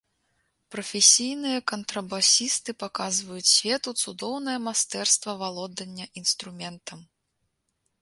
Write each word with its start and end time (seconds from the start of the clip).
Прафесійныя 0.75 1.59
кантрабасісты 1.71 2.75
паказваюць 2.85 3.51
свету 3.57 3.89
цудоўнае 4.01 4.57
майстэрства 4.71 5.31
валодання 5.45 6.05
інструментам. 6.25 6.99